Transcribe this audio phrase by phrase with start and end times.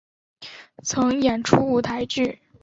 [0.83, 2.39] 曾演出舞台剧。